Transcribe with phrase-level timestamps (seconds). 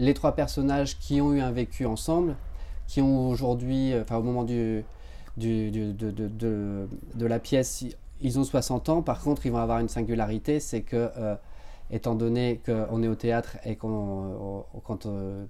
[0.00, 2.34] les trois personnages qui ont eu un vécu ensemble,
[2.86, 4.82] qui ont aujourd'hui, enfin au moment du,
[5.36, 6.86] de,
[7.20, 7.84] la pièce,
[8.22, 9.02] ils ont 60 ans.
[9.02, 11.10] Par contre, ils vont avoir une singularité, c'est que
[11.90, 15.06] étant donné qu'on est au théâtre et qu'on, quand,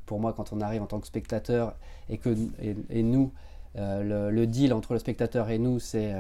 [0.07, 1.77] pour moi, quand on arrive en tant que spectateur
[2.09, 3.33] et que et, nous,
[3.77, 6.13] le, deal entre le spectateur et nous, c'est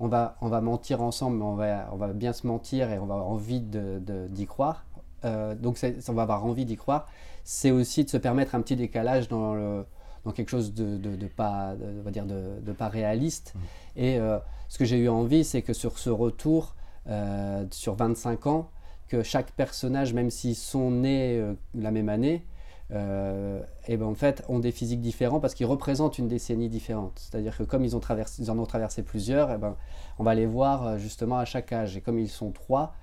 [0.00, 2.98] on va, on va mentir ensemble, mais on va, on va bien se mentir et
[2.98, 4.85] on va avoir envie d'y croire.
[5.24, 7.06] Euh, donc on va avoir envie d'y croire.
[7.44, 9.84] C'est aussi de se permettre un petit décalage dans, le,
[10.24, 13.54] dans quelque chose de, de pas, on va dire de, pas réaliste.
[13.54, 13.60] Mmh.
[13.96, 14.38] Et euh,
[14.68, 16.74] ce que j'ai eu envie, c'est que sur ce retour,
[17.08, 18.70] euh, sur 25 ans,
[19.08, 21.40] que chaque personnage, même s'ils sont nés
[21.74, 22.44] la même année,
[22.92, 27.12] euh, et ben en fait ont des physiques différents parce qu'ils représentent une décennie différente.
[27.16, 29.76] C'est-à-dire que comme ils, ont traversé, ils en ont traversé plusieurs, et ben,
[30.18, 31.96] on va les voir justement à chaque âge.
[31.96, 32.94] Et comme ils sont trois,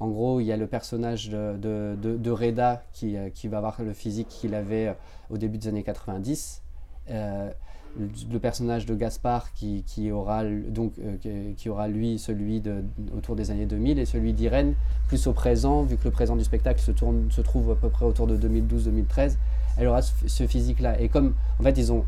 [0.00, 3.92] en gros, il y a le personnage de, Reda qui, euh, qui, va avoir le
[3.92, 4.96] physique qu'il avait
[5.30, 6.62] au début des années 90
[8.30, 12.62] le personnage de Gaspard qui, aura donc euh, qui aura lui celui
[13.16, 14.74] autour des années 2000 et celui d'Irène
[15.08, 16.92] plus au présent vu que le présent du spectacle se,
[17.40, 19.36] trouve à peu près autour de 2012-2013
[19.76, 22.04] elle aura ce, physique là et comme en fait ils ont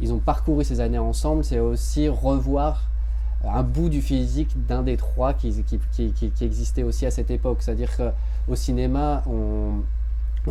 [0.00, 2.90] ils ont parcouru ces années ensemble c'est aussi revoir
[3.46, 5.48] un bout du physique d'un des trois qui,
[6.40, 9.82] existait aussi à cette époque c'est à dire qu'au cinéma on,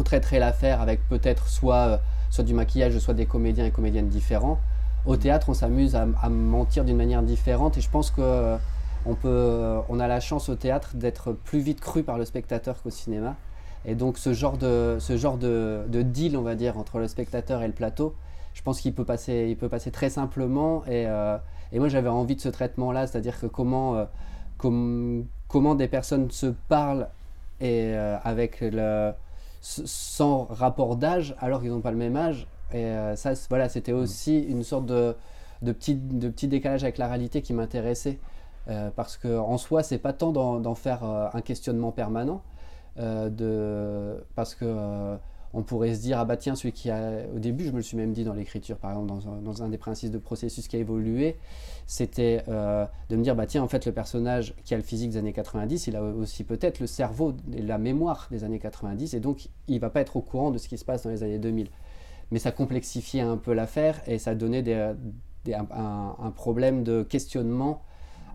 [0.04, 4.60] traiterait l'affaire avec peut-être soit soit du maquillage soit des comédiens et comédiennes différents
[5.06, 8.58] au théâtre, on s'amuse à, mentir d'une manière différente et je pense que euh,
[9.26, 12.90] euh, on a la chance au théâtre d'être plus vite cru par le spectateur qu'au
[12.90, 13.36] cinéma.
[13.86, 17.62] Et donc ce genre, de, ce genre de, deal, on va dire, entre le spectateur
[17.64, 18.16] et le plateau,
[18.54, 20.84] je pense qu'il peut passer, il peut passer très simplement.
[20.86, 21.38] Et, euh,
[21.72, 24.06] et moi j'avais envie de ce traitement-là, c'est-à-dire que comment,
[24.58, 27.10] comment des personnes se parlent
[27.62, 29.12] et, avec le,
[29.62, 33.94] sans rapport d'âge alors qu'ils n'ont pas le même âge et euh, ça, voilà, c'était
[33.94, 33.98] mm.
[33.98, 35.16] aussi une sorte de,
[35.62, 38.20] de, petit, de petit décalage avec la réalité qui m'intéressait.
[38.70, 42.42] Euh, parce qu'en soi, c'est pas tant d'en faire euh, un questionnement permanent,
[42.98, 45.18] de, parce que
[45.54, 47.84] on pourrait se dire ah bah tiens celui qui a au début je me le
[47.84, 50.76] suis même dit dans l'écriture par exemple dans dans un, des principes de processus qui
[50.76, 51.38] a évolué
[51.86, 55.18] c'était de me dire bah tiens en fait le personnage qui a le physique des
[55.18, 59.20] années 90 il a aussi peut-être le cerveau et la mémoire des années 90 et
[59.20, 61.40] donc il va pas être au courant de ce qui se passe dans les années
[61.40, 61.70] 2000
[62.34, 64.64] mais ça complexifiait un peu l'affaire et ça donnait
[65.52, 67.84] un, problème de questionnement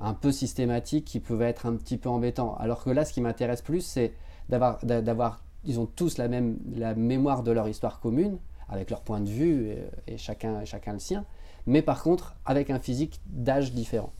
[0.00, 2.54] un peu systématique qui pouvait être un petit peu embêtant.
[2.56, 4.12] Alors que là, ce qui m'intéresse plus, c'est
[4.48, 8.38] d'avoir, ils ont tous la même la mémoire de leur histoire commune,
[8.68, 9.74] avec leur point de vue
[10.06, 11.24] et, chacun, chacun le sien,
[11.66, 14.12] mais par contre avec un physique d'âge différent.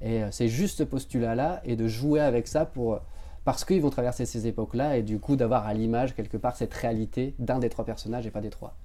[0.00, 3.00] Et euh, c'est juste ce postulat-là et de jouer avec ça pour
[3.44, 6.74] parce qu'ils vont traverser ces époques-là et du coup d'avoir à l'image quelque part cette
[6.74, 8.74] réalité d'un des trois personnages et pas des trois.